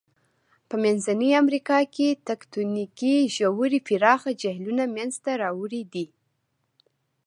[0.69, 6.05] په منځنۍ امریکا کې تکتونیکي ژورې پراخه جهیلونه منځته راوړي دي.